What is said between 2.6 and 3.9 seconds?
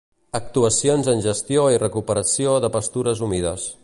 de pastures humides.